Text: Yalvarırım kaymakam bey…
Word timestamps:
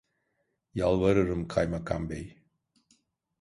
Yalvarırım 0.73 1.47
kaymakam 1.47 2.09
bey… 2.09 2.43